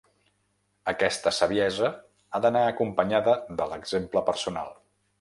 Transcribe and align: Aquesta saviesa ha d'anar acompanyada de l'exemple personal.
Aquesta 0.91 1.33
saviesa 1.41 1.91
ha 2.31 2.43
d'anar 2.47 2.65
acompanyada 2.73 3.39
de 3.63 3.71
l'exemple 3.75 4.29
personal. 4.35 4.79